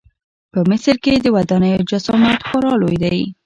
په 0.51 0.59
مصر 0.69 0.95
کې 1.03 1.13
د 1.19 1.27
ودانیو 1.35 1.87
جسامت 1.89 2.39
خورا 2.47 2.73
لوی 2.81 2.97
و. 3.01 3.05